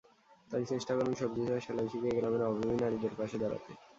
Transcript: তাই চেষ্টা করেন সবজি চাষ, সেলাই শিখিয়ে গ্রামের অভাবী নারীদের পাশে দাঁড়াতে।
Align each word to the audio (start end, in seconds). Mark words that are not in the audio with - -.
তাই 0.51 0.63
চেষ্টা 0.65 0.93
করেন 0.97 1.13
সবজি 1.13 1.43
চাষ, 1.47 1.61
সেলাই 1.65 1.87
শিখিয়ে 1.91 2.15
গ্রামের 2.17 2.43
অভাবী 2.43 2.75
নারীদের 2.75 3.13
পাশে 3.19 3.37
দাঁড়াতে। 3.41 3.71